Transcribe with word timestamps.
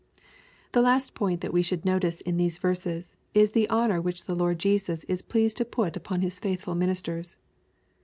The 0.71 0.81
last 0.81 1.13
point 1.13 1.41
that 1.41 1.53
we 1.53 1.61
should 1.61 1.85
notice 1.85 2.21
in 2.21 2.37
these 2.37 2.57
verses 2.57 3.15
is 3.35 3.51
the 3.51 3.69
honor 3.69 4.01
which 4.01 4.23
the 4.25 4.33
Lord 4.33 4.57
Jesus 4.57 5.03
is 5.03 5.21
pleased 5.21 5.57
to 5.57 5.65
ptU 5.65 5.95
upon 5.95 6.21
His 6.21 6.39
faithful 6.39 6.73
ministers. 6.73 7.37